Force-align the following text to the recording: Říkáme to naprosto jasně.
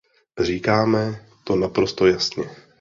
Říkáme 0.39 1.25
to 1.43 1.55
naprosto 1.55 2.07
jasně. 2.07 2.43